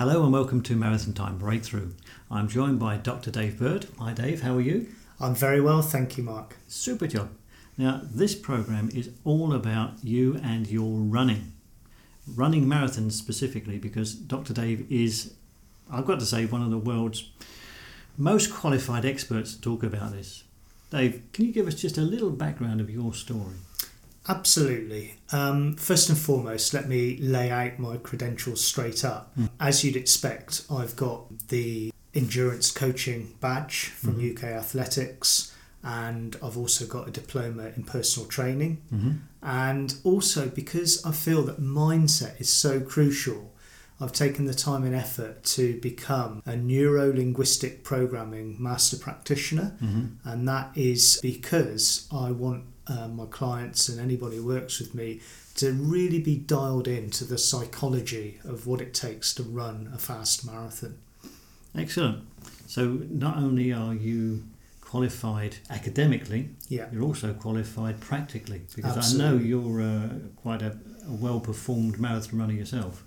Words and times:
Hello 0.00 0.22
and 0.22 0.32
welcome 0.32 0.62
to 0.62 0.76
Marathon 0.76 1.12
Time 1.12 1.36
Breakthrough. 1.36 1.92
I'm 2.30 2.48
joined 2.48 2.78
by 2.78 2.96
Dr. 2.96 3.30
Dave 3.30 3.58
Bird. 3.58 3.86
Hi, 3.98 4.14
Dave. 4.14 4.40
How 4.40 4.56
are 4.56 4.60
you? 4.62 4.86
I'm 5.20 5.34
very 5.34 5.60
well, 5.60 5.82
thank 5.82 6.16
you, 6.16 6.24
Mark. 6.24 6.56
Super 6.66 7.06
job. 7.06 7.28
Now, 7.76 8.00
this 8.02 8.34
program 8.34 8.88
is 8.94 9.10
all 9.24 9.52
about 9.52 10.02
you 10.02 10.40
and 10.42 10.66
your 10.66 11.00
running. 11.00 11.52
Running 12.26 12.64
marathons 12.64 13.12
specifically 13.12 13.76
because 13.76 14.14
Dr. 14.14 14.54
Dave 14.54 14.90
is, 14.90 15.34
I've 15.92 16.06
got 16.06 16.18
to 16.20 16.24
say, 16.24 16.46
one 16.46 16.62
of 16.62 16.70
the 16.70 16.78
world's 16.78 17.30
most 18.16 18.50
qualified 18.54 19.04
experts 19.04 19.54
to 19.54 19.60
talk 19.60 19.82
about 19.82 20.12
this. 20.12 20.44
Dave, 20.88 21.22
can 21.34 21.44
you 21.44 21.52
give 21.52 21.66
us 21.66 21.74
just 21.74 21.98
a 21.98 22.00
little 22.00 22.30
background 22.30 22.80
of 22.80 22.88
your 22.88 23.12
story? 23.12 23.56
Absolutely. 24.28 25.16
Um, 25.32 25.76
first 25.76 26.08
and 26.08 26.18
foremost, 26.18 26.74
let 26.74 26.88
me 26.88 27.16
lay 27.18 27.50
out 27.50 27.78
my 27.78 27.96
credentials 27.96 28.62
straight 28.62 29.04
up. 29.04 29.36
Mm. 29.36 29.50
As 29.58 29.84
you'd 29.84 29.96
expect, 29.96 30.64
I've 30.70 30.94
got 30.96 31.48
the 31.48 31.92
endurance 32.14 32.70
coaching 32.70 33.34
badge 33.40 33.86
from 33.86 34.16
mm-hmm. 34.16 34.36
UK 34.36 34.52
Athletics, 34.52 35.54
and 35.82 36.36
I've 36.42 36.58
also 36.58 36.86
got 36.86 37.08
a 37.08 37.10
diploma 37.10 37.72
in 37.76 37.84
personal 37.84 38.28
training. 38.28 38.82
Mm-hmm. 38.92 39.10
And 39.42 39.94
also, 40.04 40.48
because 40.48 41.04
I 41.04 41.12
feel 41.12 41.42
that 41.44 41.60
mindset 41.60 42.40
is 42.40 42.50
so 42.50 42.80
crucial, 42.80 43.52
I've 44.00 44.12
taken 44.12 44.46
the 44.46 44.54
time 44.54 44.84
and 44.84 44.94
effort 44.94 45.44
to 45.44 45.78
become 45.80 46.42
a 46.46 46.56
neuro 46.56 47.12
linguistic 47.12 47.84
programming 47.84 48.56
master 48.62 48.96
practitioner, 48.96 49.76
mm-hmm. 49.82 50.28
and 50.28 50.48
that 50.48 50.70
is 50.74 51.18
because 51.22 52.08
I 52.10 52.30
want 52.30 52.64
uh, 52.90 53.08
my 53.08 53.26
clients 53.26 53.88
and 53.88 54.00
anybody 54.00 54.36
who 54.36 54.46
works 54.46 54.80
with 54.80 54.94
me 54.94 55.20
to 55.56 55.72
really 55.72 56.20
be 56.20 56.36
dialed 56.36 56.88
into 56.88 57.24
the 57.24 57.38
psychology 57.38 58.38
of 58.44 58.66
what 58.66 58.80
it 58.80 58.94
takes 58.94 59.34
to 59.34 59.42
run 59.42 59.90
a 59.94 59.98
fast 59.98 60.44
marathon. 60.46 60.96
Excellent. 61.76 62.24
So, 62.66 63.00
not 63.08 63.36
only 63.36 63.72
are 63.72 63.94
you 63.94 64.44
qualified 64.80 65.56
academically, 65.68 66.50
yeah. 66.68 66.86
you're 66.92 67.02
also 67.02 67.32
qualified 67.32 68.00
practically 68.00 68.62
because 68.74 68.96
Absolutely. 68.96 69.26
I 69.26 69.30
know 69.30 69.38
you're 69.38 69.82
uh, 69.82 70.08
quite 70.36 70.62
a, 70.62 70.78
a 71.06 71.12
well 71.12 71.40
performed 71.40 72.00
marathon 72.00 72.38
runner 72.38 72.54
yourself. 72.54 73.04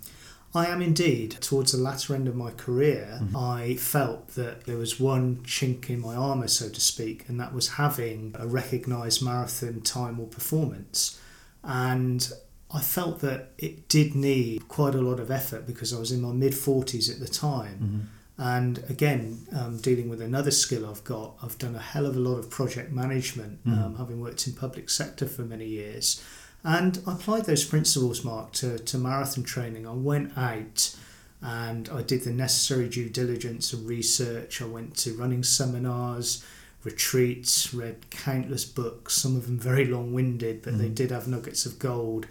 I 0.54 0.66
am 0.66 0.80
indeed. 0.80 1.32
Towards 1.40 1.72
the 1.72 1.78
latter 1.78 2.14
end 2.14 2.28
of 2.28 2.36
my 2.36 2.52
career, 2.52 3.18
mm-hmm. 3.20 3.36
I 3.36 3.74
felt 3.74 4.28
that 4.28 4.64
there 4.64 4.76
was 4.76 5.00
one 5.00 5.38
chink 5.38 5.90
in 5.90 6.00
my 6.00 6.14
armour, 6.14 6.46
so 6.46 6.68
to 6.68 6.80
speak, 6.80 7.28
and 7.28 7.40
that 7.40 7.52
was 7.52 7.70
having 7.70 8.36
a 8.38 8.46
recognised 8.46 9.22
marathon 9.22 9.80
time 9.80 10.20
or 10.20 10.26
performance. 10.26 11.20
And 11.64 12.30
I 12.72 12.80
felt 12.80 13.20
that 13.20 13.50
it 13.58 13.88
did 13.88 14.14
need 14.14 14.68
quite 14.68 14.94
a 14.94 15.00
lot 15.00 15.18
of 15.18 15.30
effort 15.30 15.66
because 15.66 15.92
I 15.92 15.98
was 15.98 16.12
in 16.12 16.22
my 16.22 16.32
mid 16.32 16.52
40s 16.52 17.10
at 17.10 17.18
the 17.18 17.28
time. 17.28 17.78
Mm-hmm. 17.78 18.00
And 18.36 18.84
again, 18.88 19.46
um, 19.56 19.78
dealing 19.78 20.08
with 20.08 20.20
another 20.20 20.50
skill 20.50 20.88
I've 20.88 21.04
got, 21.04 21.36
I've 21.42 21.56
done 21.58 21.76
a 21.76 21.80
hell 21.80 22.06
of 22.06 22.16
a 22.16 22.20
lot 22.20 22.38
of 22.38 22.50
project 22.50 22.92
management, 22.92 23.64
mm-hmm. 23.64 23.82
um, 23.82 23.96
having 23.96 24.20
worked 24.20 24.46
in 24.46 24.54
public 24.54 24.90
sector 24.90 25.26
for 25.26 25.42
many 25.42 25.66
years. 25.66 26.22
And 26.64 27.02
I 27.06 27.12
applied 27.12 27.44
those 27.44 27.64
principles, 27.64 28.24
Mark, 28.24 28.52
to, 28.52 28.78
to 28.78 28.98
marathon 28.98 29.44
training. 29.44 29.86
I 29.86 29.92
went 29.92 30.36
out 30.36 30.96
and 31.42 31.90
I 31.90 32.00
did 32.00 32.22
the 32.22 32.32
necessary 32.32 32.88
due 32.88 33.10
diligence 33.10 33.74
and 33.74 33.86
research. 33.86 34.62
I 34.62 34.64
went 34.64 34.96
to 34.98 35.12
running 35.12 35.42
seminars, 35.42 36.42
retreats, 36.82 37.74
read 37.74 38.08
countless 38.08 38.64
books, 38.64 39.12
some 39.12 39.36
of 39.36 39.44
them 39.44 39.58
very 39.58 39.84
long 39.84 40.14
winded, 40.14 40.62
but 40.62 40.72
mm-hmm. 40.72 40.82
they 40.82 40.88
did 40.88 41.10
have 41.10 41.28
nuggets 41.28 41.66
of 41.66 41.78
gold 41.78 42.26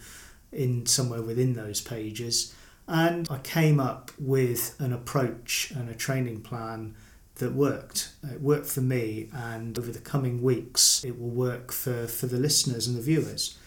in 0.52 0.88
somewhere 0.88 1.22
within 1.22 1.54
those 1.54 1.80
pages. 1.80 2.56
And 2.88 3.28
I 3.30 3.38
came 3.38 3.80
up 3.80 4.12
with 4.20 4.76
an 4.80 4.92
approach 4.92 5.72
and 5.76 5.90
a 5.90 5.96
training 5.96 6.42
plan 6.42 6.96
that 7.36 7.54
worked. 7.54 8.14
It 8.24 8.42
worked 8.42 8.68
for 8.68 8.82
me, 8.82 9.30
and 9.32 9.78
over 9.78 9.92
the 9.92 10.00
coming 10.00 10.42
weeks, 10.42 11.04
it 11.04 11.20
will 11.20 11.30
work 11.30 11.72
for, 11.72 12.08
for 12.08 12.26
the 12.26 12.38
listeners 12.38 12.88
and 12.88 12.98
the 12.98 13.02
viewers. 13.02 13.58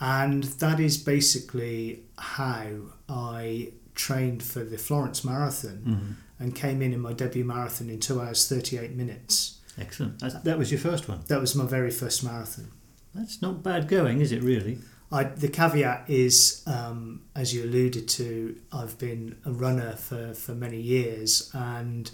And 0.00 0.44
that 0.44 0.80
is 0.80 0.98
basically 0.98 2.02
how 2.18 2.66
I 3.08 3.72
trained 3.94 4.42
for 4.42 4.64
the 4.64 4.78
Florence 4.78 5.24
Marathon 5.24 5.82
mm-hmm. 5.86 6.12
and 6.42 6.54
came 6.54 6.82
in 6.82 6.92
in 6.92 7.00
my 7.00 7.12
debut 7.12 7.44
marathon 7.44 7.88
in 7.88 8.00
2 8.00 8.20
hours 8.20 8.48
38 8.48 8.92
minutes. 8.92 9.60
Excellent. 9.78 10.20
that 10.44 10.58
was 10.58 10.70
your 10.70 10.80
first 10.80 11.08
one? 11.08 11.20
That 11.28 11.40
was 11.40 11.54
my 11.54 11.64
very 11.64 11.90
first 11.90 12.24
marathon. 12.24 12.70
That's 13.14 13.40
not 13.40 13.62
bad 13.62 13.88
going, 13.88 14.20
is 14.20 14.32
it 14.32 14.42
really? 14.42 14.78
I, 15.12 15.24
the 15.24 15.48
caveat 15.48 16.04
is, 16.08 16.62
um, 16.66 17.22
as 17.36 17.54
you 17.54 17.64
alluded 17.64 18.08
to, 18.08 18.56
I've 18.72 18.98
been 18.98 19.36
a 19.44 19.52
runner 19.52 19.92
for, 19.92 20.34
for 20.34 20.52
many 20.52 20.80
years 20.80 21.50
and 21.54 22.10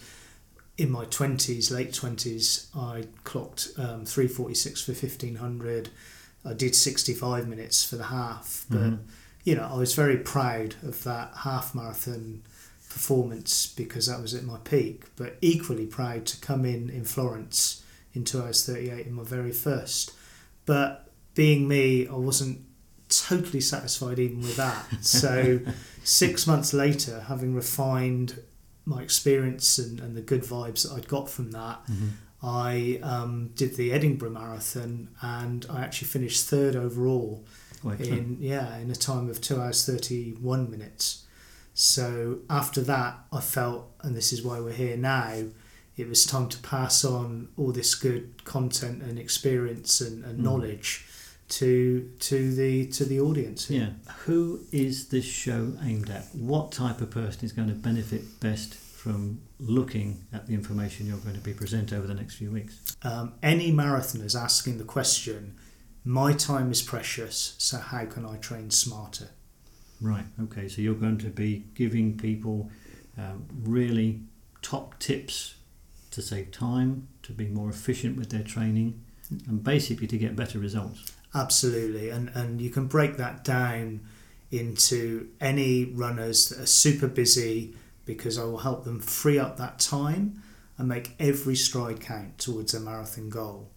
in 0.76 0.90
my 0.90 1.04
20s, 1.04 1.70
late 1.70 1.92
20s, 1.92 2.74
I 2.74 3.04
clocked 3.24 3.68
um, 3.76 4.06
346 4.06 4.82
for 4.82 4.92
1500 4.92 5.90
I 6.44 6.54
did 6.54 6.74
65 6.74 7.48
minutes 7.48 7.84
for 7.84 7.96
the 7.96 8.04
half, 8.04 8.64
but 8.70 8.78
mm-hmm. 8.78 9.02
you 9.44 9.54
know 9.54 9.68
I 9.70 9.76
was 9.76 9.94
very 9.94 10.16
proud 10.16 10.76
of 10.82 11.04
that 11.04 11.32
half 11.38 11.74
marathon 11.74 12.42
performance 12.88 13.66
because 13.66 14.06
that 14.06 14.20
was 14.20 14.34
at 14.34 14.44
my 14.44 14.58
peak. 14.58 15.04
But 15.16 15.36
equally 15.40 15.86
proud 15.86 16.26
to 16.26 16.40
come 16.40 16.64
in 16.64 16.90
in 16.90 17.04
Florence 17.04 17.84
in 18.14 18.24
two 18.24 18.42
hours 18.42 18.66
38 18.66 19.06
in 19.06 19.12
my 19.12 19.22
very 19.22 19.52
first. 19.52 20.12
But 20.66 21.10
being 21.34 21.68
me, 21.68 22.06
I 22.06 22.14
wasn't 22.16 22.60
totally 23.08 23.60
satisfied 23.60 24.18
even 24.18 24.40
with 24.40 24.56
that. 24.56 24.84
So 25.02 25.60
six 26.04 26.46
months 26.46 26.72
later, 26.72 27.24
having 27.28 27.54
refined 27.54 28.40
my 28.84 29.02
experience 29.02 29.78
and, 29.78 30.00
and 30.00 30.16
the 30.16 30.20
good 30.20 30.42
vibes 30.42 30.88
that 30.88 30.96
I'd 30.96 31.08
got 31.08 31.28
from 31.30 31.52
that. 31.52 31.84
Mm-hmm 31.86 32.08
I 32.42 32.98
um, 33.02 33.50
did 33.54 33.76
the 33.76 33.92
Edinburgh 33.92 34.30
Marathon 34.30 35.08
and 35.20 35.66
I 35.68 35.82
actually 35.82 36.08
finished 36.08 36.46
third 36.46 36.74
overall 36.74 37.44
in 37.98 38.36
yeah 38.40 38.76
in 38.78 38.90
a 38.90 38.94
time 38.94 39.30
of 39.30 39.40
two 39.40 39.60
hours 39.60 39.84
thirty 39.86 40.32
one 40.32 40.70
minutes. 40.70 41.26
So 41.72 42.40
after 42.50 42.80
that, 42.82 43.20
I 43.32 43.40
felt, 43.40 43.90
and 44.02 44.14
this 44.16 44.32
is 44.32 44.42
why 44.42 44.60
we're 44.60 44.72
here 44.72 44.96
now. 44.96 45.44
It 45.96 46.08
was 46.08 46.26
time 46.26 46.48
to 46.48 46.58
pass 46.58 47.04
on 47.04 47.48
all 47.56 47.72
this 47.72 47.94
good 47.94 48.44
content 48.44 49.02
and 49.02 49.18
experience 49.18 50.00
and, 50.00 50.24
and 50.24 50.40
mm. 50.40 50.42
knowledge 50.42 51.06
to 51.50 52.10
to 52.20 52.54
the 52.54 52.86
to 52.88 53.04
the 53.04 53.20
audience. 53.20 53.68
Here. 53.68 53.96
Yeah, 54.06 54.12
who 54.24 54.60
is 54.72 55.08
this 55.08 55.24
show 55.24 55.72
aimed 55.82 56.10
at? 56.10 56.24
What 56.34 56.72
type 56.72 57.00
of 57.00 57.10
person 57.10 57.44
is 57.44 57.52
going 57.52 57.68
to 57.68 57.74
benefit 57.74 58.40
best 58.40 58.74
from 58.74 59.40
looking 59.60 60.24
at 60.32 60.46
the 60.46 60.54
information 60.54 61.06
you're 61.06 61.18
going 61.18 61.34
to 61.34 61.40
be 61.40 61.52
presenting 61.52 61.98
over 61.98 62.06
the 62.06 62.14
next 62.14 62.34
few 62.36 62.50
weeks? 62.50 62.96
Um, 63.02 63.34
any 63.42 63.72
marathoner 63.72 64.34
asking 64.34 64.78
the 64.78 64.84
question, 64.84 65.56
my 66.04 66.32
time 66.32 66.70
is 66.70 66.82
precious, 66.82 67.54
so 67.58 67.78
how 67.78 68.04
can 68.06 68.24
I 68.24 68.36
train 68.36 68.70
smarter? 68.70 69.28
Right, 70.00 70.24
okay, 70.42 70.68
so 70.68 70.80
you're 70.80 70.94
going 70.94 71.18
to 71.18 71.28
be 71.28 71.64
giving 71.74 72.16
people 72.16 72.70
um, 73.18 73.46
really 73.62 74.22
top 74.62 74.98
tips 74.98 75.56
to 76.10 76.22
save 76.22 76.50
time, 76.50 77.08
to 77.22 77.32
be 77.32 77.46
more 77.46 77.68
efficient 77.68 78.16
with 78.16 78.30
their 78.30 78.42
training, 78.42 79.02
and 79.46 79.62
basically 79.62 80.06
to 80.06 80.18
get 80.18 80.34
better 80.34 80.58
results. 80.58 81.12
Absolutely, 81.34 82.08
and, 82.08 82.30
and 82.34 82.60
you 82.60 82.70
can 82.70 82.86
break 82.86 83.16
that 83.18 83.44
down 83.44 84.00
into 84.50 85.28
any 85.40 85.84
runners 85.84 86.48
that 86.48 86.60
are 86.60 86.66
super 86.66 87.06
busy 87.06 87.76
because 88.14 88.38
I 88.38 88.44
will 88.44 88.58
help 88.58 88.84
them 88.84 88.98
free 88.98 89.38
up 89.38 89.56
that 89.56 89.78
time 89.78 90.42
and 90.76 90.88
make 90.88 91.14
every 91.20 91.54
stride 91.54 92.00
count 92.00 92.38
towards 92.38 92.74
a 92.74 92.80
marathon 92.80 93.30
goal. 93.30 93.70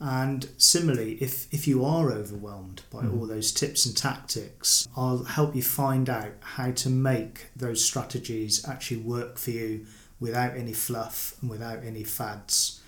And 0.00 0.48
similarly, 0.58 1.14
if, 1.20 1.52
if 1.54 1.68
you 1.68 1.84
are 1.84 2.10
overwhelmed 2.10 2.82
by 2.90 3.04
mm. 3.04 3.12
all 3.16 3.26
those 3.26 3.52
tips 3.52 3.86
and 3.86 3.96
tactics, 3.96 4.88
I'll 4.96 5.22
help 5.22 5.54
you 5.54 5.62
find 5.62 6.10
out 6.10 6.32
how 6.40 6.72
to 6.72 6.90
make 6.90 7.46
those 7.54 7.84
strategies 7.84 8.66
actually 8.68 8.98
work 8.98 9.38
for 9.38 9.50
you 9.52 9.86
without 10.18 10.56
any 10.56 10.72
fluff 10.72 11.36
and 11.40 11.48
without 11.48 11.84
any 11.84 12.02
fads, 12.02 12.82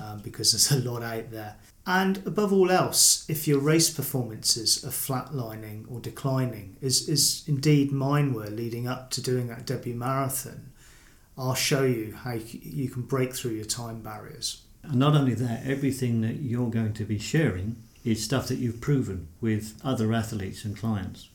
um, 0.00 0.20
because 0.20 0.52
there's 0.52 0.82
a 0.82 0.88
lot 0.90 1.02
out 1.02 1.30
there. 1.30 1.56
And 1.86 2.18
above 2.26 2.52
all 2.52 2.70
else, 2.70 3.28
if 3.28 3.48
your 3.48 3.58
race 3.58 3.90
performances 3.90 4.84
are 4.84 4.90
flatlining 4.90 5.90
or 5.90 6.00
declining, 6.00 6.76
as, 6.82 7.08
as 7.08 7.42
indeed 7.46 7.90
mine 7.90 8.34
were 8.34 8.46
leading 8.46 8.86
up 8.86 9.10
to 9.12 9.22
doing 9.22 9.48
that 9.48 9.66
debut 9.66 9.94
marathon, 9.94 10.72
I'll 11.38 11.54
show 11.54 11.84
you 11.84 12.14
how 12.14 12.34
you 12.34 12.90
can 12.90 13.02
break 13.02 13.34
through 13.34 13.52
your 13.52 13.64
time 13.64 14.02
barriers. 14.02 14.62
And 14.82 14.96
not 14.96 15.16
only 15.16 15.34
that, 15.34 15.66
everything 15.66 16.20
that 16.20 16.36
you're 16.36 16.70
going 16.70 16.92
to 16.94 17.04
be 17.04 17.18
sharing 17.18 17.76
is 18.04 18.22
stuff 18.22 18.48
that 18.48 18.58
you've 18.58 18.80
proven 18.80 19.28
with 19.40 19.78
other 19.82 20.12
athletes 20.12 20.64
and 20.64 20.76
clients. 20.76 21.28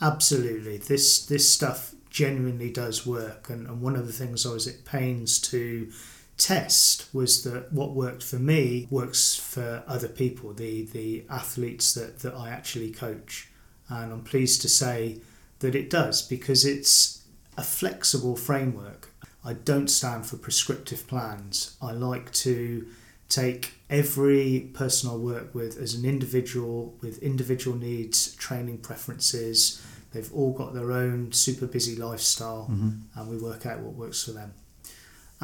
Absolutely. 0.00 0.76
This 0.76 1.24
this 1.24 1.48
stuff 1.48 1.94
genuinely 2.10 2.70
does 2.70 3.04
work 3.06 3.50
and, 3.50 3.66
and 3.66 3.80
one 3.80 3.96
of 3.96 4.06
the 4.06 4.12
things 4.12 4.46
I 4.46 4.52
was 4.52 4.68
at 4.68 4.84
pains 4.84 5.40
to 5.40 5.90
test 6.36 7.06
was 7.14 7.44
that 7.44 7.72
what 7.72 7.92
worked 7.94 8.22
for 8.22 8.38
me 8.38 8.86
works 8.90 9.34
for 9.36 9.82
other 9.86 10.08
people, 10.08 10.52
the 10.52 10.82
the 10.86 11.24
athletes 11.30 11.94
that, 11.94 12.20
that 12.20 12.34
I 12.34 12.50
actually 12.50 12.90
coach. 12.90 13.48
And 13.88 14.12
I'm 14.12 14.22
pleased 14.22 14.62
to 14.62 14.68
say 14.68 15.18
that 15.60 15.74
it 15.74 15.90
does 15.90 16.22
because 16.22 16.64
it's 16.64 17.22
a 17.56 17.62
flexible 17.62 18.36
framework. 18.36 19.10
I 19.44 19.52
don't 19.52 19.88
stand 19.88 20.26
for 20.26 20.36
prescriptive 20.36 21.06
plans. 21.06 21.76
I 21.82 21.92
like 21.92 22.32
to 22.32 22.86
take 23.28 23.74
every 23.90 24.70
person 24.74 25.10
I 25.10 25.14
work 25.14 25.54
with 25.54 25.78
as 25.78 25.94
an 25.94 26.04
individual 26.04 26.94
with 27.00 27.22
individual 27.22 27.76
needs, 27.76 28.34
training 28.36 28.78
preferences. 28.78 29.84
They've 30.12 30.32
all 30.32 30.52
got 30.52 30.74
their 30.74 30.92
own 30.92 31.32
super 31.32 31.66
busy 31.66 31.94
lifestyle, 31.96 32.68
Mm-hmm. 32.70 32.90
and 33.20 33.30
we 33.30 33.36
work 33.36 33.66
out 33.66 33.80
what 33.80 33.94
works 33.94 34.24
for 34.24 34.32
them. 34.32 34.54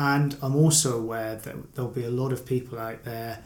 And 0.00 0.34
I'm 0.40 0.56
also 0.56 0.98
aware 0.98 1.36
that 1.36 1.74
there'll 1.74 1.90
be 1.90 2.04
a 2.04 2.10
lot 2.10 2.32
of 2.32 2.46
people 2.46 2.78
out 2.78 3.04
there 3.04 3.42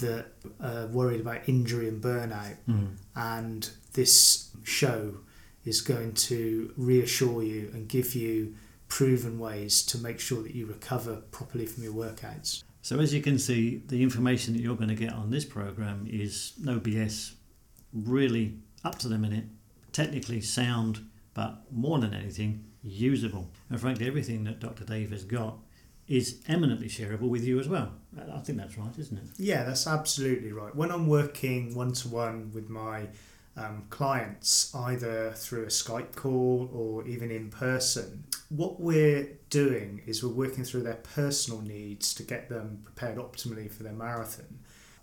that 0.00 0.26
are 0.60 0.86
worried 0.88 1.20
about 1.20 1.48
injury 1.48 1.88
and 1.88 2.02
burnout, 2.02 2.56
Mm. 2.68 2.96
and 3.16 3.70
this 3.94 4.50
show 4.64 5.14
is 5.64 5.80
going 5.80 6.12
to 6.12 6.74
reassure 6.76 7.42
you 7.42 7.70
and 7.72 7.88
give 7.88 8.14
you 8.14 8.54
proven 8.86 9.38
ways 9.38 9.82
to 9.86 9.96
make 9.96 10.20
sure 10.20 10.42
that 10.42 10.54
you 10.54 10.66
recover 10.66 11.22
properly 11.30 11.64
from 11.64 11.82
your 11.82 11.94
workouts. 11.94 12.64
So 12.82 13.00
as 13.00 13.14
you 13.14 13.22
can 13.22 13.38
see, 13.38 13.78
the 13.88 14.02
information 14.02 14.52
that 14.52 14.60
you're 14.60 14.76
going 14.76 14.90
to 14.90 14.94
get 15.06 15.14
on 15.14 15.30
this 15.30 15.46
program 15.46 16.06
is 16.06 16.52
no 16.60 16.78
BS, 16.78 17.32
really 17.94 18.58
up 18.84 18.98
to 18.98 19.08
the 19.08 19.16
minute, 19.16 19.46
technically 19.92 20.42
sound, 20.42 21.00
but 21.32 21.62
more 21.72 21.98
than 21.98 22.12
anything, 22.12 22.62
usable. 22.82 23.48
And 23.70 23.80
frankly, 23.80 24.06
everything 24.06 24.44
that 24.44 24.60
Dr. 24.60 24.84
Dave 24.84 25.12
has 25.12 25.24
got 25.24 25.56
is 26.08 26.40
eminently 26.48 26.88
shareable 26.88 27.28
with 27.28 27.44
you 27.44 27.58
as 27.58 27.68
well. 27.68 27.92
I 28.32 28.38
think 28.40 28.58
that's 28.58 28.76
right, 28.78 28.96
isn't 28.98 29.16
it? 29.16 29.24
Yeah, 29.38 29.64
that's 29.64 29.86
absolutely 29.86 30.52
right. 30.52 30.74
When 30.74 30.90
I'm 30.90 31.06
working 31.06 31.74
one 31.74 31.92
to 31.94 32.08
one 32.08 32.50
with 32.52 32.68
my 32.68 33.08
um, 33.56 33.84
clients, 33.90 34.74
either 34.74 35.32
through 35.34 35.62
a 35.64 35.68
Skype 35.68 36.14
call 36.14 36.68
or 36.72 37.06
even 37.06 37.30
in 37.30 37.50
person, 37.50 38.24
what 38.50 38.80
we're 38.80 39.28
doing 39.48 40.02
is 40.06 40.22
we're 40.22 40.28
working 40.30 40.64
through 40.64 40.82
their 40.82 40.94
personal 41.14 41.60
needs 41.62 42.12
to 42.14 42.22
get 42.22 42.48
them 42.48 42.80
prepared 42.84 43.16
optimally 43.16 43.70
for 43.70 43.82
their 43.82 43.92
marathon. 43.92 44.58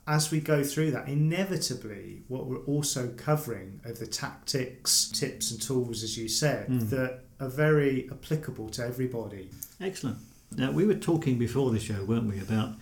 As 0.08 0.32
we 0.32 0.40
go 0.40 0.64
through 0.64 0.92
that, 0.92 1.08
inevitably, 1.08 2.24
what 2.28 2.46
we're 2.48 2.64
also 2.66 3.10
covering 3.18 3.82
are 3.86 3.94
the 3.94 4.08
tactics, 4.08 5.10
tips, 5.14 5.52
and 5.52 5.62
tools, 5.62 6.04
as 6.04 6.18
you 6.18 6.28
said, 6.28 6.68
Mm. 6.68 6.90
that 6.90 7.20
are 7.40 7.50
very 7.50 8.10
applicable 8.12 8.70
to 8.70 8.86
everybody. 8.86 9.50
Excellent. 9.80 10.18
Now, 10.58 10.72
we 10.72 10.86
were 10.86 10.96
talking 10.96 11.38
before 11.38 11.72
the 11.72 11.80
show, 11.80 12.04
weren't 12.04 12.28
we, 12.28 12.40
about 12.40 12.76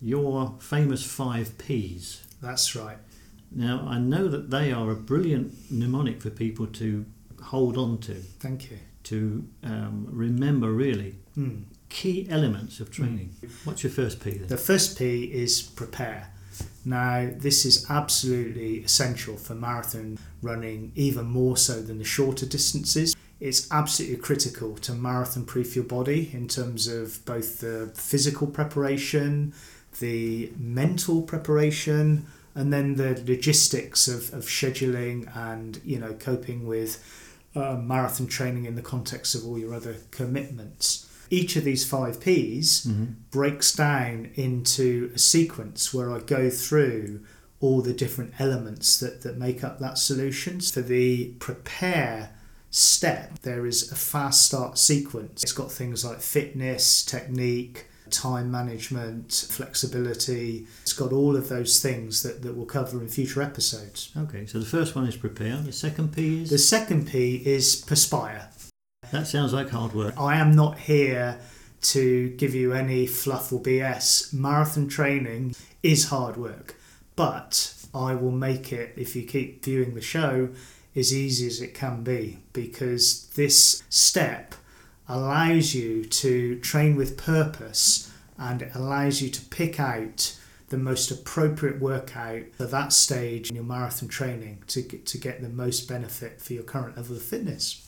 your 0.00 0.54
famous 0.60 1.04
five 1.04 1.56
Ps. 1.58 2.22
That's 2.40 2.76
right. 2.76 2.98
Now, 3.50 3.86
I 3.88 3.98
know 3.98 4.28
that 4.28 4.50
they 4.50 4.72
are 4.72 4.90
a 4.90 4.94
brilliant 4.96 5.70
mnemonic 5.70 6.20
for 6.22 6.30
people 6.30 6.66
to 6.68 7.04
hold 7.42 7.76
on 7.76 7.98
to, 7.98 8.14
Thank 8.40 8.70
you. 8.70 8.78
to 9.04 9.44
um, 9.62 10.06
remember 10.10 10.70
really 10.72 11.16
Mm. 11.36 11.64
key 11.90 12.26
elements 12.30 12.80
of 12.80 12.90
training. 12.90 13.34
What's 13.64 13.82
your 13.82 13.92
first 13.92 14.20
P 14.20 14.30
then? 14.38 14.48
The 14.48 14.56
first 14.56 14.96
P 14.98 15.24
is 15.24 15.60
prepare. 15.60 16.32
Now, 16.84 17.30
this 17.36 17.66
is 17.66 17.84
absolutely 17.90 18.78
essential 18.78 19.36
for 19.36 19.54
marathon 19.54 20.18
running, 20.40 20.92
even 20.94 21.26
more 21.26 21.56
so 21.58 21.82
than 21.82 21.98
the 21.98 22.04
shorter 22.04 22.46
distances. 22.46 23.14
It's 23.38 23.70
absolutely 23.70 24.16
critical 24.18 24.76
to 24.78 24.92
marathon 24.94 25.44
proof 25.44 25.76
your 25.76 25.84
body 25.84 26.30
in 26.32 26.48
terms 26.48 26.88
of 26.88 27.24
both 27.26 27.60
the 27.60 27.90
physical 27.94 28.46
preparation, 28.46 29.52
the 30.00 30.50
mental 30.58 31.22
preparation, 31.22 32.26
and 32.54 32.72
then 32.72 32.94
the 32.96 33.22
logistics 33.26 34.08
of, 34.08 34.32
of 34.32 34.44
scheduling 34.46 35.34
and 35.36 35.80
you 35.84 35.98
know 35.98 36.14
coping 36.14 36.66
with 36.66 37.02
uh, 37.54 37.74
marathon 37.76 38.26
training 38.26 38.64
in 38.64 38.74
the 38.74 38.82
context 38.82 39.34
of 39.34 39.44
all 39.46 39.58
your 39.58 39.74
other 39.74 39.96
commitments. 40.10 41.06
Each 41.28 41.56
of 41.56 41.64
these 41.64 41.84
five 41.84 42.20
Ps 42.20 42.86
Mhm. 42.86 43.14
breaks 43.30 43.74
down 43.74 44.30
into 44.36 45.10
a 45.14 45.18
sequence 45.18 45.92
where 45.92 46.10
I 46.12 46.20
go 46.20 46.48
through 46.48 47.20
all 47.60 47.82
the 47.82 47.92
different 47.92 48.34
elements 48.38 48.98
that, 49.00 49.22
that 49.22 49.36
make 49.36 49.64
up 49.64 49.78
that 49.80 49.98
solution. 49.98 50.60
For 50.60 50.82
the 50.82 51.34
prepare 51.38 52.30
step, 52.70 53.38
there 53.40 53.66
is 53.66 53.90
a 53.90 53.96
fast 53.96 54.46
start 54.46 54.78
sequence. 54.78 55.42
It's 55.42 55.52
got 55.52 55.70
things 55.72 56.04
like 56.04 56.20
fitness, 56.20 57.04
technique, 57.04 57.86
time 58.10 58.50
management, 58.50 59.46
flexibility. 59.50 60.66
It's 60.82 60.92
got 60.92 61.12
all 61.12 61.36
of 61.36 61.48
those 61.48 61.80
things 61.80 62.22
that, 62.22 62.42
that 62.42 62.54
we'll 62.56 62.66
cover 62.66 63.00
in 63.00 63.08
future 63.08 63.42
episodes. 63.42 64.12
Okay, 64.16 64.46
so 64.46 64.58
the 64.58 64.66
first 64.66 64.94
one 64.94 65.06
is 65.06 65.16
prepare. 65.16 65.56
The 65.56 65.72
second 65.72 66.14
P 66.14 66.42
is 66.42 66.50
The 66.50 66.58
second 66.58 67.08
P 67.08 67.42
is 67.44 67.76
perspire. 67.76 68.48
that 69.10 69.26
sounds 69.26 69.52
like 69.52 69.70
hard 69.70 69.92
work. 69.92 70.14
I 70.18 70.36
am 70.36 70.54
not 70.54 70.78
here 70.78 71.38
to 71.82 72.30
give 72.30 72.54
you 72.54 72.72
any 72.72 73.06
fluff 73.06 73.52
or 73.52 73.60
BS. 73.60 74.32
Marathon 74.32 74.88
training 74.88 75.54
is 75.82 76.08
hard 76.08 76.36
work, 76.36 76.76
but 77.14 77.72
I 77.94 78.14
will 78.14 78.32
make 78.32 78.72
it, 78.72 78.92
if 78.96 79.14
you 79.16 79.22
keep 79.22 79.64
viewing 79.64 79.94
the 79.94 80.00
show, 80.00 80.50
as 80.96 81.14
easy 81.14 81.46
as 81.46 81.60
it 81.60 81.74
can 81.74 82.02
be 82.02 82.38
because 82.52 83.28
this 83.36 83.82
step 83.90 84.54
allows 85.08 85.74
you 85.74 86.04
to 86.04 86.58
train 86.60 86.96
with 86.96 87.16
purpose 87.16 88.10
and 88.38 88.62
it 88.62 88.74
allows 88.74 89.20
you 89.22 89.28
to 89.30 89.40
pick 89.46 89.78
out 89.78 90.36
the 90.68 90.76
most 90.78 91.10
appropriate 91.12 91.80
workout 91.80 92.42
for 92.56 92.64
that 92.64 92.92
stage 92.92 93.48
in 93.50 93.54
your 93.54 93.64
marathon 93.64 94.08
training 94.08 94.62
to 94.66 94.82
get, 94.82 95.06
to 95.06 95.16
get 95.18 95.40
the 95.40 95.48
most 95.48 95.88
benefit 95.88 96.40
for 96.40 96.54
your 96.54 96.64
current 96.64 96.96
level 96.96 97.14
of 97.16 97.22
fitness. 97.22 97.82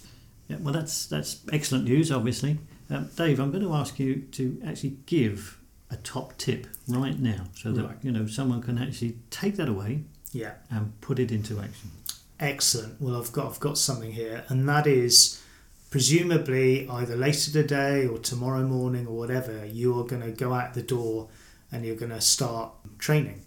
Yeah, 0.46 0.56
well, 0.60 0.72
that's 0.72 1.06
that's 1.06 1.40
excellent 1.52 1.84
news. 1.84 2.10
Obviously, 2.12 2.58
um, 2.88 3.10
Dave, 3.16 3.40
I'm 3.40 3.50
going 3.50 3.64
to 3.64 3.74
ask 3.74 3.98
you 3.98 4.22
to 4.32 4.62
actually 4.64 4.96
give 5.06 5.58
a 5.90 5.96
top 5.96 6.36
tip 6.38 6.66
right 6.86 7.18
now, 7.18 7.44
so 7.54 7.72
that 7.72 7.84
Right. 7.84 7.96
you 8.02 8.12
know 8.12 8.26
someone 8.26 8.62
can 8.62 8.78
actually 8.78 9.16
take 9.30 9.56
that 9.56 9.68
away 9.68 10.04
Yeah. 10.32 10.52
and 10.70 10.98
put 11.02 11.18
it 11.18 11.30
into 11.32 11.58
action. 11.60 11.90
Excellent. 12.40 13.00
Well, 13.00 13.20
I've 13.20 13.32
got 13.32 13.46
I've 13.46 13.60
got 13.60 13.78
something 13.78 14.12
here, 14.12 14.44
and 14.48 14.68
that 14.68 14.86
is 14.86 15.42
presumably 15.90 16.88
either 16.88 17.16
later 17.16 17.50
today 17.50 18.06
or 18.06 18.18
tomorrow 18.18 18.62
morning 18.62 19.06
or 19.06 19.16
whatever. 19.16 19.66
You 19.66 19.98
are 19.98 20.04
going 20.04 20.22
to 20.22 20.30
go 20.30 20.52
out 20.52 20.74
the 20.74 20.82
door 20.82 21.28
and 21.72 21.84
you're 21.84 21.96
going 21.96 22.12
to 22.12 22.20
start 22.20 22.72
training. 22.98 23.44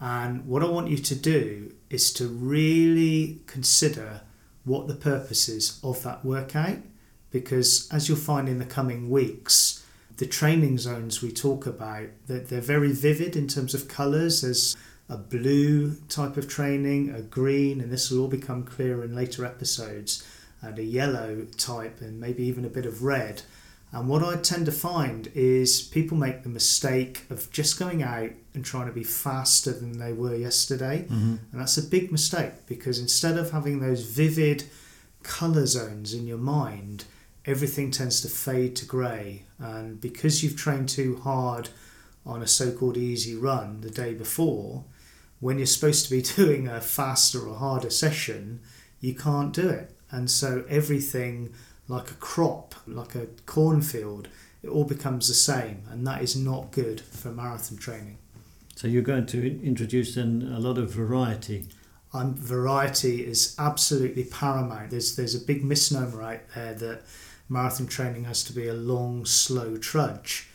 And 0.00 0.46
what 0.46 0.62
I 0.62 0.68
want 0.68 0.88
you 0.88 0.96
to 0.96 1.14
do 1.14 1.74
is 1.90 2.12
to 2.14 2.28
really 2.28 3.42
consider 3.46 4.22
what 4.64 4.88
the 4.88 4.94
purpose 4.94 5.48
is 5.48 5.78
of 5.82 6.02
that 6.04 6.24
workout, 6.24 6.78
because 7.30 7.88
as 7.92 8.08
you'll 8.08 8.18
find 8.18 8.48
in 8.48 8.58
the 8.58 8.64
coming 8.64 9.10
weeks, 9.10 9.84
the 10.16 10.26
training 10.26 10.78
zones 10.78 11.22
we 11.22 11.30
talk 11.32 11.66
about 11.66 12.08
that 12.26 12.48
they're 12.48 12.60
very 12.60 12.92
vivid 12.92 13.36
in 13.36 13.48
terms 13.48 13.74
of 13.74 13.88
colours. 13.88 14.42
There's 14.42 14.76
a 15.10 15.16
blue 15.16 15.96
type 16.08 16.36
of 16.36 16.48
training, 16.48 17.10
a 17.10 17.20
green, 17.20 17.80
and 17.80 17.92
this 17.92 18.10
will 18.10 18.20
all 18.20 18.28
become 18.28 18.62
clearer 18.62 19.04
in 19.04 19.14
later 19.14 19.44
episodes, 19.44 20.26
and 20.62 20.78
a 20.78 20.84
yellow 20.84 21.46
type, 21.56 22.00
and 22.00 22.20
maybe 22.20 22.44
even 22.44 22.64
a 22.64 22.70
bit 22.70 22.86
of 22.86 23.02
red. 23.02 23.42
And 23.92 24.08
what 24.08 24.22
I 24.22 24.36
tend 24.36 24.66
to 24.66 24.72
find 24.72 25.28
is 25.34 25.82
people 25.82 26.16
make 26.16 26.44
the 26.44 26.48
mistake 26.48 27.24
of 27.28 27.50
just 27.50 27.78
going 27.78 28.04
out 28.04 28.30
and 28.54 28.64
trying 28.64 28.86
to 28.86 28.92
be 28.92 29.02
faster 29.02 29.72
than 29.72 29.98
they 29.98 30.12
were 30.12 30.36
yesterday. 30.36 31.06
Mm-hmm. 31.08 31.36
And 31.50 31.60
that's 31.60 31.76
a 31.76 31.82
big 31.82 32.12
mistake 32.12 32.66
because 32.66 33.00
instead 33.00 33.36
of 33.36 33.50
having 33.50 33.80
those 33.80 34.04
vivid 34.04 34.64
colour 35.24 35.66
zones 35.66 36.14
in 36.14 36.28
your 36.28 36.38
mind, 36.38 37.04
everything 37.44 37.90
tends 37.90 38.20
to 38.20 38.28
fade 38.28 38.76
to 38.76 38.86
grey. 38.86 39.42
And 39.58 40.00
because 40.00 40.44
you've 40.44 40.56
trained 40.56 40.88
too 40.88 41.16
hard 41.16 41.70
on 42.24 42.42
a 42.42 42.46
so 42.46 42.70
called 42.70 42.96
easy 42.96 43.34
run 43.34 43.80
the 43.80 43.90
day 43.90 44.14
before, 44.14 44.84
when 45.40 45.58
you're 45.58 45.66
supposed 45.66 46.04
to 46.06 46.10
be 46.10 46.22
doing 46.36 46.68
a 46.68 46.80
faster 46.80 47.46
or 47.46 47.56
harder 47.56 47.90
session, 47.90 48.60
you 49.00 49.14
can't 49.14 49.52
do 49.52 49.68
it. 49.68 49.96
And 50.10 50.30
so 50.30 50.64
everything, 50.68 51.54
like 51.88 52.10
a 52.10 52.14
crop, 52.14 52.74
like 52.86 53.14
a 53.14 53.26
cornfield, 53.46 54.28
it 54.62 54.68
all 54.68 54.84
becomes 54.84 55.28
the 55.28 55.34
same. 55.34 55.84
And 55.90 56.06
that 56.06 56.22
is 56.22 56.36
not 56.36 56.70
good 56.72 57.00
for 57.00 57.30
marathon 57.30 57.78
training. 57.78 58.18
So 58.76 58.86
you're 58.88 59.02
going 59.02 59.26
to 59.26 59.62
introduce 59.62 60.14
then 60.14 60.52
a 60.54 60.58
lot 60.58 60.78
of 60.78 60.90
variety. 60.92 61.66
um, 62.12 62.34
variety 62.34 63.24
is 63.24 63.54
absolutely 63.58 64.24
paramount. 64.24 64.90
There's 64.90 65.16
there's 65.16 65.34
a 65.34 65.40
big 65.44 65.64
misnomer 65.64 66.22
out 66.22 66.40
there 66.54 66.74
that 66.74 67.02
marathon 67.48 67.86
training 67.86 68.24
has 68.24 68.42
to 68.44 68.52
be 68.52 68.68
a 68.68 68.74
long, 68.74 69.26
slow 69.26 69.76
trudge. 69.76 70.48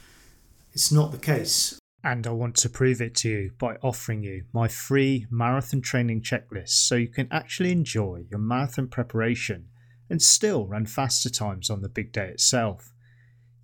It's 0.74 0.92
not 0.92 1.12
the 1.12 1.18
case. 1.18 1.80
And 2.06 2.26
I 2.28 2.32
want 2.32 2.56
to 2.58 2.70
prove 2.70 3.02
it 3.02 3.16
to 3.16 3.30
you 3.30 3.52
by 3.58 3.78
offering 3.78 4.22
you 4.22 4.44
my 4.54 4.68
free 4.68 5.26
marathon 5.32 5.82
training 5.82 6.22
checklist 6.22 6.70
so 6.70 6.94
you 6.94 7.08
can 7.08 7.28
actually 7.32 7.72
enjoy 7.72 8.26
your 8.30 8.40
marathon 8.40 8.90
preparation 8.90 9.70
and 10.08 10.22
still 10.22 10.68
run 10.68 10.86
faster 10.86 11.32
times 11.32 11.72
on 11.72 11.82
the 11.82 11.90
big 11.90 12.12
day 12.12 12.28
itself. 12.28 12.94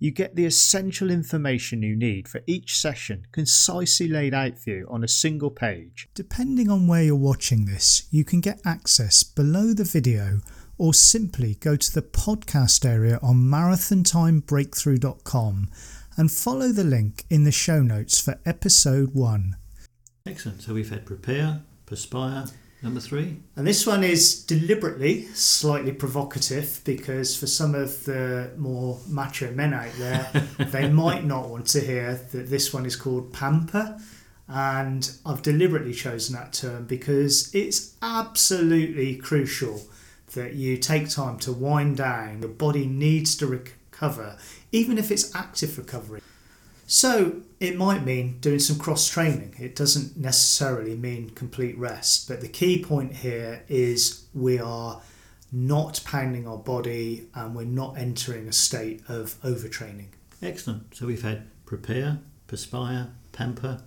You 0.00 0.10
get 0.10 0.34
the 0.34 0.44
essential 0.44 1.08
information 1.08 1.82
you 1.82 1.94
need 1.94 2.26
for 2.26 2.40
each 2.48 2.76
session 2.76 3.28
concisely 3.30 4.08
laid 4.08 4.34
out 4.34 4.58
for 4.58 4.70
you 4.70 4.88
on 4.90 5.04
a 5.04 5.08
single 5.08 5.52
page. 5.52 6.08
Depending 6.12 6.68
on 6.68 6.88
where 6.88 7.04
you're 7.04 7.14
watching 7.14 7.66
this, 7.66 8.08
you 8.10 8.24
can 8.24 8.40
get 8.40 8.60
access 8.64 9.22
below 9.22 9.72
the 9.72 9.84
video 9.84 10.40
or 10.78 10.92
simply 10.92 11.54
go 11.60 11.76
to 11.76 11.94
the 11.94 12.02
podcast 12.02 12.84
area 12.84 13.20
on 13.22 13.36
marathontimebreakthrough.com 13.36 15.68
and 16.16 16.30
follow 16.30 16.68
the 16.68 16.84
link 16.84 17.24
in 17.30 17.44
the 17.44 17.52
show 17.52 17.82
notes 17.82 18.20
for 18.20 18.38
episode 18.44 19.14
one. 19.14 19.56
Excellent. 20.26 20.62
So 20.62 20.74
we've 20.74 20.90
had 20.90 21.04
prepare, 21.04 21.62
perspire, 21.86 22.46
number 22.82 23.00
three. 23.00 23.36
And 23.56 23.66
this 23.66 23.86
one 23.86 24.04
is 24.04 24.44
deliberately 24.44 25.26
slightly 25.34 25.92
provocative 25.92 26.80
because 26.84 27.36
for 27.36 27.46
some 27.46 27.74
of 27.74 28.04
the 28.04 28.50
more 28.56 28.98
macho 29.08 29.50
men 29.52 29.72
out 29.72 29.92
there, 29.98 30.30
they 30.58 30.88
might 30.88 31.24
not 31.24 31.48
want 31.48 31.66
to 31.68 31.80
hear 31.80 32.14
that 32.32 32.50
this 32.50 32.72
one 32.72 32.86
is 32.86 32.96
called 32.96 33.32
pamper. 33.32 33.98
And 34.48 35.10
I've 35.24 35.42
deliberately 35.42 35.94
chosen 35.94 36.34
that 36.34 36.52
term 36.52 36.84
because 36.84 37.54
it's 37.54 37.94
absolutely 38.02 39.16
crucial 39.16 39.82
that 40.34 40.54
you 40.54 40.76
take 40.76 41.08
time 41.08 41.38
to 41.38 41.52
wind 41.52 41.98
down. 41.98 42.40
Your 42.40 42.50
body 42.50 42.86
needs 42.86 43.36
to 43.36 43.46
recover, 43.46 44.36
even 44.72 44.98
if 44.98 45.10
it's 45.10 45.34
active 45.34 45.78
recovery. 45.78 46.20
So 46.86 47.36
it 47.60 47.76
might 47.76 48.04
mean 48.04 48.38
doing 48.40 48.58
some 48.58 48.78
cross 48.78 49.08
training. 49.08 49.54
It 49.58 49.76
doesn't 49.76 50.16
necessarily 50.16 50.96
mean 50.96 51.30
complete 51.30 51.78
rest. 51.78 52.28
But 52.28 52.40
the 52.40 52.48
key 52.48 52.82
point 52.82 53.14
here 53.14 53.62
is 53.68 54.26
we 54.34 54.58
are 54.58 55.00
not 55.52 56.00
pounding 56.04 56.46
our 56.48 56.56
body 56.56 57.28
and 57.34 57.54
we're 57.54 57.64
not 57.64 57.96
entering 57.96 58.48
a 58.48 58.52
state 58.52 59.02
of 59.08 59.40
overtraining. 59.42 60.08
Excellent. 60.42 60.94
So 60.94 61.06
we've 61.06 61.22
had 61.22 61.44
prepare, 61.64 62.18
perspire, 62.46 63.08
pamper. 63.32 63.82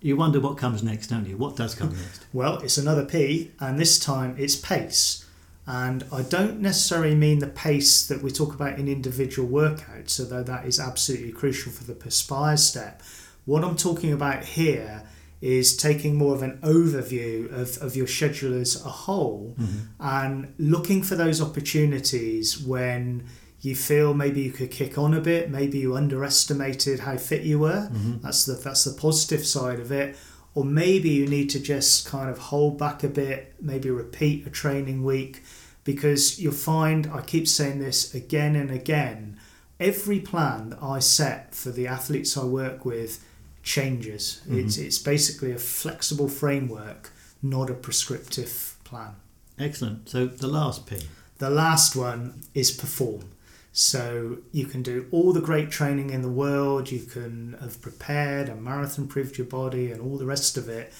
You 0.00 0.16
wonder 0.16 0.40
what 0.40 0.58
comes 0.58 0.82
next, 0.82 1.06
don't 1.08 1.26
you? 1.26 1.36
What 1.36 1.56
does 1.56 1.74
come 1.74 1.90
next? 1.96 2.26
Well, 2.32 2.58
it's 2.58 2.76
another 2.76 3.04
P, 3.04 3.52
and 3.60 3.78
this 3.78 3.98
time 3.98 4.34
it's 4.38 4.56
pace. 4.56 5.24
And 5.66 6.04
I 6.12 6.22
don't 6.22 6.60
necessarily 6.60 7.14
mean 7.14 7.38
the 7.38 7.46
pace 7.46 8.06
that 8.06 8.22
we 8.22 8.30
talk 8.30 8.54
about 8.54 8.78
in 8.78 8.88
individual 8.88 9.48
workouts, 9.48 10.18
although 10.18 10.42
that 10.42 10.66
is 10.66 10.80
absolutely 10.80 11.32
crucial 11.32 11.70
for 11.70 11.84
the 11.84 11.94
perspire 11.94 12.56
step. 12.56 13.02
What 13.44 13.64
I'm 13.64 13.76
talking 13.76 14.12
about 14.12 14.44
here 14.44 15.04
is 15.40 15.76
taking 15.76 16.16
more 16.16 16.34
of 16.34 16.42
an 16.42 16.58
overview 16.62 17.52
of, 17.52 17.76
of 17.78 17.96
your 17.96 18.06
schedule 18.06 18.54
as 18.60 18.84
a 18.84 18.88
whole 18.88 19.56
mm-hmm. 19.58 19.78
and 19.98 20.54
looking 20.58 21.02
for 21.02 21.16
those 21.16 21.40
opportunities 21.40 22.58
when 22.58 23.26
you 23.60 23.74
feel 23.76 24.14
maybe 24.14 24.40
you 24.40 24.52
could 24.52 24.70
kick 24.70 24.98
on 24.98 25.14
a 25.14 25.20
bit, 25.20 25.50
maybe 25.50 25.78
you 25.78 25.96
underestimated 25.96 27.00
how 27.00 27.16
fit 27.16 27.42
you 27.42 27.60
were. 27.60 27.88
Mm-hmm. 27.92 28.18
That's 28.20 28.44
the 28.44 28.54
that's 28.54 28.84
the 28.84 29.00
positive 29.00 29.46
side 29.46 29.78
of 29.78 29.92
it 29.92 30.16
or 30.54 30.64
maybe 30.64 31.08
you 31.08 31.26
need 31.26 31.48
to 31.50 31.60
just 31.60 32.06
kind 32.06 32.28
of 32.28 32.38
hold 32.38 32.78
back 32.78 33.02
a 33.02 33.08
bit, 33.08 33.54
maybe 33.60 33.90
repeat 33.90 34.46
a 34.46 34.50
training 34.50 35.02
week 35.02 35.42
because 35.84 36.38
you'll 36.38 36.52
find 36.52 37.10
I 37.12 37.22
keep 37.22 37.48
saying 37.48 37.78
this 37.78 38.14
again 38.14 38.54
and 38.56 38.70
again. 38.70 39.38
Every 39.80 40.20
plan 40.20 40.70
that 40.70 40.82
I 40.82 41.00
set 41.00 41.54
for 41.54 41.70
the 41.70 41.86
athletes 41.86 42.36
I 42.36 42.44
work 42.44 42.84
with 42.84 43.24
changes. 43.62 44.42
Mm-hmm. 44.44 44.60
It's 44.60 44.78
it's 44.78 44.98
basically 44.98 45.52
a 45.52 45.58
flexible 45.58 46.28
framework, 46.28 47.10
not 47.42 47.70
a 47.70 47.74
prescriptive 47.74 48.76
plan. 48.84 49.14
Excellent. 49.58 50.08
So 50.08 50.26
the 50.26 50.48
last 50.48 50.86
P. 50.86 51.00
The 51.38 51.50
last 51.50 51.96
one 51.96 52.42
is 52.54 52.70
perform. 52.70 53.24
So 53.72 54.38
you 54.52 54.66
can 54.66 54.82
do 54.82 55.06
all 55.10 55.32
the 55.32 55.40
great 55.40 55.70
training 55.70 56.10
in 56.10 56.20
the 56.20 56.28
world, 56.28 56.90
you 56.90 57.00
can 57.00 57.56
have 57.60 57.80
prepared 57.80 58.50
and 58.50 58.62
marathon 58.62 59.08
proved 59.08 59.38
your 59.38 59.46
body 59.46 59.90
and 59.90 60.00
all 60.00 60.18
the 60.18 60.26
rest 60.26 60.58
of 60.58 60.68
it. 60.68 60.92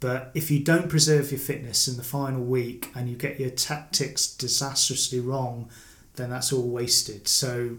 But 0.00 0.32
if 0.34 0.50
you 0.50 0.62
don't 0.62 0.90
preserve 0.90 1.30
your 1.30 1.38
fitness 1.38 1.86
in 1.88 1.96
the 1.96 2.02
final 2.02 2.42
week 2.42 2.90
and 2.94 3.08
you 3.08 3.16
get 3.16 3.38
your 3.38 3.50
tactics 3.50 4.26
disastrously 4.26 5.20
wrong, 5.20 5.70
then 6.16 6.30
that's 6.30 6.52
all 6.52 6.68
wasted. 6.68 7.28
So 7.28 7.76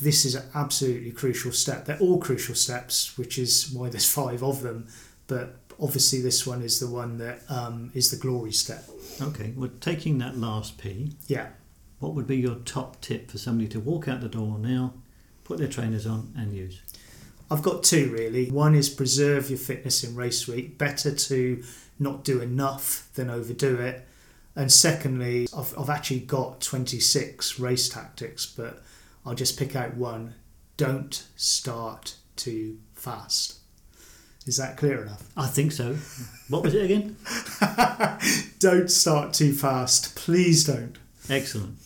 this 0.00 0.24
is 0.24 0.34
an 0.34 0.44
absolutely 0.54 1.12
crucial 1.12 1.52
step. 1.52 1.84
They're 1.84 1.98
all 1.98 2.18
crucial 2.18 2.54
steps, 2.54 3.16
which 3.18 3.38
is 3.38 3.70
why 3.70 3.90
there's 3.90 4.10
five 4.10 4.42
of 4.42 4.62
them. 4.62 4.88
But 5.26 5.56
obviously, 5.80 6.22
this 6.22 6.46
one 6.46 6.62
is 6.62 6.80
the 6.80 6.88
one 6.88 7.18
that 7.18 7.42
um, 7.48 7.90
is 7.94 8.10
the 8.10 8.16
glory 8.16 8.52
step. 8.52 8.84
Okay, 9.20 9.52
well, 9.56 9.70
taking 9.80 10.18
that 10.18 10.38
last 10.38 10.78
P. 10.78 11.12
Yeah 11.26 11.48
what 11.98 12.14
would 12.14 12.26
be 12.26 12.36
your 12.36 12.56
top 12.56 13.00
tip 13.00 13.30
for 13.30 13.38
somebody 13.38 13.68
to 13.68 13.80
walk 13.80 14.08
out 14.08 14.20
the 14.20 14.28
door 14.28 14.58
now, 14.58 14.94
put 15.44 15.58
their 15.58 15.68
trainers 15.68 16.06
on, 16.06 16.32
and 16.36 16.52
use? 16.52 16.80
I've 17.50 17.62
got 17.62 17.84
two 17.84 18.10
really. 18.10 18.50
One 18.50 18.74
is 18.74 18.88
preserve 18.88 19.50
your 19.50 19.58
fitness 19.58 20.02
in 20.02 20.16
race 20.16 20.48
week. 20.48 20.78
Better 20.78 21.14
to 21.14 21.62
not 21.98 22.24
do 22.24 22.40
enough 22.40 23.08
than 23.14 23.30
overdo 23.30 23.76
it. 23.76 24.06
And 24.54 24.72
secondly, 24.72 25.46
I've, 25.56 25.78
I've 25.78 25.90
actually 25.90 26.20
got 26.20 26.60
26 26.60 27.60
race 27.60 27.88
tactics, 27.88 28.46
but 28.46 28.82
I'll 29.24 29.34
just 29.34 29.58
pick 29.58 29.76
out 29.76 29.94
one. 29.96 30.34
Don't 30.76 31.26
start 31.36 32.16
too 32.36 32.78
fast. 32.94 33.58
Is 34.46 34.56
that 34.58 34.76
clear 34.76 35.02
enough? 35.02 35.28
I 35.36 35.46
think 35.46 35.72
so. 35.72 35.96
What 36.48 36.62
was 36.62 36.74
it 36.74 36.84
again? 36.84 37.16
don't 38.60 38.90
start 38.90 39.32
too 39.32 39.52
fast. 39.52 40.14
Please 40.14 40.64
don't. 40.64 40.96
Excellent. 41.28 41.76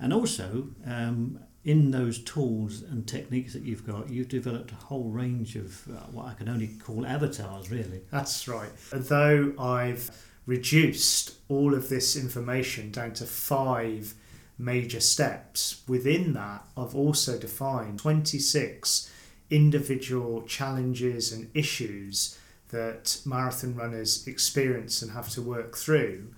And 0.00 0.12
also, 0.12 0.68
um, 0.86 1.40
in 1.64 1.90
those 1.90 2.18
tools 2.20 2.82
and 2.82 3.06
techniques 3.06 3.52
that 3.52 3.62
you've 3.62 3.86
got, 3.86 4.08
you've 4.08 4.28
developed 4.28 4.72
a 4.72 4.76
whole 4.76 5.10
range 5.10 5.56
of 5.56 5.86
uh, 5.88 6.00
what 6.12 6.26
I 6.26 6.34
can 6.34 6.48
only 6.48 6.68
call 6.68 7.04
avatars, 7.04 7.70
really. 7.70 8.02
That's 8.10 8.48
right. 8.48 8.70
Though 8.92 9.52
I've 9.58 10.10
reduced 10.46 11.34
all 11.48 11.74
of 11.74 11.88
this 11.88 12.16
information 12.16 12.90
down 12.90 13.12
to 13.14 13.24
five 13.24 14.14
major 14.56 15.00
steps, 15.00 15.82
within 15.86 16.32
that, 16.34 16.64
I've 16.76 16.94
also 16.94 17.38
defined 17.38 17.98
26 17.98 19.12
individual 19.50 20.42
challenges 20.42 21.32
and 21.32 21.50
issues 21.54 22.38
that 22.68 23.20
marathon 23.24 23.74
runners 23.74 24.26
experience 24.26 25.02
and 25.02 25.12
have 25.12 25.28
to 25.30 25.42
work 25.42 25.76
through 25.76 26.28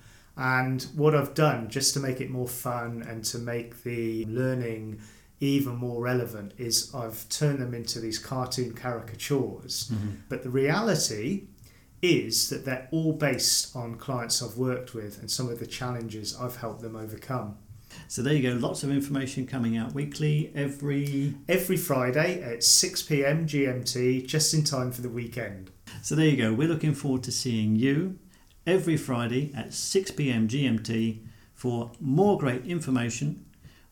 and 0.40 0.82
what 0.94 1.14
I've 1.14 1.34
done, 1.34 1.68
just 1.68 1.92
to 1.94 2.00
make 2.00 2.22
it 2.22 2.30
more 2.30 2.48
fun 2.48 3.02
and 3.06 3.22
to 3.26 3.38
make 3.38 3.82
the 3.82 4.24
learning 4.24 5.02
even 5.38 5.76
more 5.76 6.00
relevant, 6.00 6.54
is 6.56 6.94
I've 6.94 7.28
turned 7.28 7.58
them 7.58 7.74
into 7.74 8.00
these 8.00 8.18
cartoon 8.18 8.72
caricatures. 8.72 9.90
Mm-hmm. 9.92 10.10
But 10.30 10.42
the 10.42 10.48
reality 10.48 11.48
is 12.00 12.48
that 12.48 12.64
they're 12.64 12.88
all 12.90 13.12
based 13.12 13.76
on 13.76 13.96
clients 13.96 14.42
I've 14.42 14.56
worked 14.56 14.94
with 14.94 15.20
and 15.20 15.30
some 15.30 15.50
of 15.50 15.58
the 15.58 15.66
challenges 15.66 16.34
I've 16.34 16.56
helped 16.56 16.80
them 16.80 16.96
overcome. 16.96 17.58
So 18.08 18.22
there 18.22 18.32
you 18.32 18.42
go. 18.42 18.56
Lots 18.56 18.82
of 18.82 18.90
information 18.90 19.46
coming 19.46 19.76
out 19.76 19.92
weekly 19.92 20.52
every 20.54 21.34
every 21.50 21.76
Friday 21.76 22.40
at 22.40 22.64
6 22.64 23.02
p.m. 23.02 23.46
GMT, 23.46 24.26
just 24.26 24.54
in 24.54 24.64
time 24.64 24.90
for 24.90 25.02
the 25.02 25.10
weekend. 25.10 25.70
So 26.00 26.14
there 26.14 26.26
you 26.26 26.38
go. 26.38 26.54
We're 26.54 26.68
looking 26.68 26.94
forward 26.94 27.24
to 27.24 27.32
seeing 27.32 27.76
you 27.76 28.18
every 28.66 28.96
Friday 28.96 29.52
at 29.54 29.72
6 29.72 30.10
pm 30.12 30.48
GMT 30.48 31.20
for 31.54 31.92
more 32.00 32.38
great 32.38 32.64
information, 32.66 33.44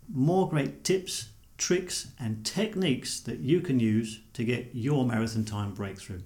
more 0.09 0.49
great 0.49 0.85
tips, 0.85 1.31
tricks, 1.59 2.13
and 2.19 2.45
techniques 2.45 3.21
that 3.21 3.41
you 3.41 3.61
can 3.61 3.81
use 3.81 4.21
to 4.33 4.45
get 4.45 4.71
your 4.73 5.05
marathon 5.05 5.45
time 5.45 5.75
breakthrough. 5.75 6.23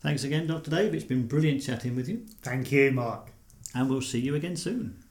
Thanks 0.00 0.24
again, 0.24 0.46
Dr. 0.46 0.70
Dave. 0.70 0.94
It's 0.94 1.04
been 1.04 1.26
brilliant 1.26 1.62
chatting 1.62 1.96
with 1.96 2.08
you. 2.08 2.24
Thank 2.42 2.72
you, 2.72 2.90
Mark. 2.92 3.32
And 3.74 3.90
we'll 3.90 4.00
see 4.00 4.20
you 4.20 4.34
again 4.34 4.56
soon. 4.56 5.02